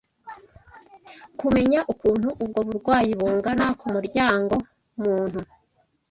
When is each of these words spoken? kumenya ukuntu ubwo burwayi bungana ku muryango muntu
kumenya 1.39 1.79
ukuntu 1.93 2.29
ubwo 2.43 2.59
burwayi 2.67 3.11
bungana 3.19 3.65
ku 3.79 3.85
muryango 3.93 4.55
muntu 5.01 5.39